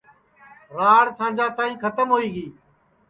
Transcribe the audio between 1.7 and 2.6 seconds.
کھتم ہوئی گی